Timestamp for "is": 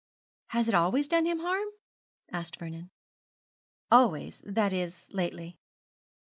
4.73-5.05